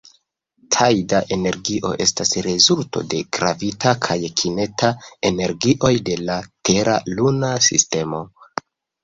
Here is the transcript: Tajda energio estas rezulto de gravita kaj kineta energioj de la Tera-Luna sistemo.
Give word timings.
Tajda 0.75 1.17
energio 1.35 1.91
estas 2.05 2.31
rezulto 2.47 3.03
de 3.11 3.19
gravita 3.37 3.93
kaj 4.07 4.17
kineta 4.41 4.91
energioj 5.31 5.93
de 6.09 6.17
la 6.31 6.39
Tera-Luna 6.71 7.55
sistemo. 7.69 8.25